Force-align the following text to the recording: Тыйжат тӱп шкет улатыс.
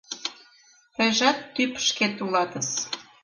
Тыйжат 0.95 1.37
тӱп 1.53 1.73
шкет 1.87 2.15
улатыс. 2.25 2.69